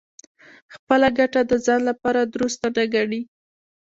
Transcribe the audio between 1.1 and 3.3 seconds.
ګټه د ځان لپاره دُرسته نه ګڼي.